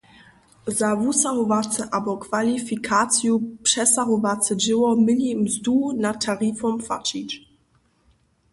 [0.77, 7.29] Za wusahowace abo kwalifikaciju přesahowace dźěło měli mzdu nad tarifom płaćić.